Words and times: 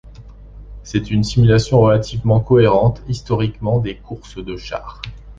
C'est 0.81 1.11
une 1.11 1.23
simulation 1.23 1.79
relativement 1.79 2.39
cohérente 2.39 3.03
historiquement 3.07 3.77
des 3.77 3.95
courses 3.97 4.43
de 4.43 4.57
char. 4.57 4.99